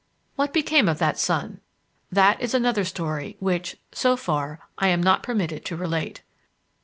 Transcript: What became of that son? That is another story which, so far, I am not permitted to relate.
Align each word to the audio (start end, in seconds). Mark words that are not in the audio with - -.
What 0.35 0.51
became 0.51 0.89
of 0.89 0.97
that 0.97 1.19
son? 1.19 1.59
That 2.11 2.41
is 2.41 2.55
another 2.55 2.83
story 2.85 3.37
which, 3.39 3.77
so 3.91 4.17
far, 4.17 4.61
I 4.79 4.87
am 4.87 5.03
not 5.03 5.21
permitted 5.21 5.63
to 5.65 5.75
relate. 5.75 6.23